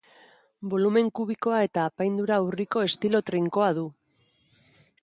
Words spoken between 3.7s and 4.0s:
du.